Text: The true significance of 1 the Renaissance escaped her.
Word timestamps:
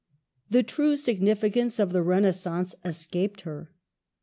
The 0.49 0.63
true 0.63 0.95
significance 0.95 1.77
of 1.77 1.89
1 1.89 1.93
the 1.93 2.01
Renaissance 2.01 2.73
escaped 2.83 3.41
her. 3.41 3.69